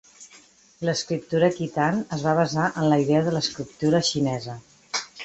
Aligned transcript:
L'escriptura 0.87 1.49
kitan 1.57 2.01
es 2.17 2.23
va 2.29 2.33
basar 2.39 2.71
en 2.71 2.89
la 2.93 2.97
idea 3.05 3.21
de 3.29 3.35
l'escriptura 3.37 4.01
xinesa. 4.09 4.57